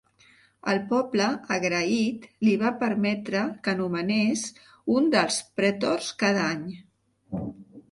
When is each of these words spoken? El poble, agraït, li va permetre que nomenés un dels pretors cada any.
El 0.71 0.79
poble, 0.91 1.27
agraït, 1.55 2.25
li 2.47 2.55
va 2.63 2.71
permetre 2.79 3.43
que 3.69 3.77
nomenés 3.83 4.47
un 4.97 5.13
dels 5.19 5.39
pretors 5.61 6.11
cada 6.27 6.51
any. 6.57 6.67